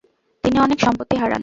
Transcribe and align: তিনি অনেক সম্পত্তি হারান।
তিনি 0.43 0.57
অনেক 0.59 0.79
সম্পত্তি 0.79 1.15
হারান। 1.17 1.39